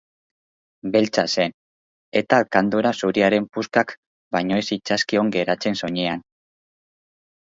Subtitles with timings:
[0.95, 1.53] Beltza zen,
[2.23, 3.93] eta alkandora zuriaren puskak
[4.37, 6.25] baino ez zitzaizkion geratzen soinean.